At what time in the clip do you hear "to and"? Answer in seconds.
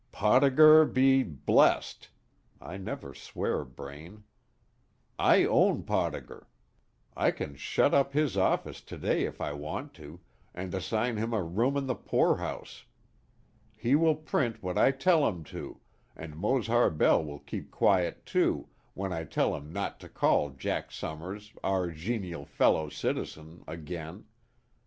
10.01-10.73, 15.53-16.35